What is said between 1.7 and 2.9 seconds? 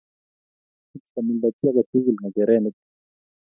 tugul ng'echere nito